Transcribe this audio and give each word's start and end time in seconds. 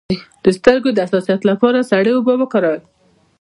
د 0.43 0.45
سترګو 0.57 0.89
د 0.93 0.99
حساسیت 1.05 1.41
لپاره 1.49 1.87
سړې 1.91 2.11
اوبه 2.15 2.33
وکاروئ 2.37 2.79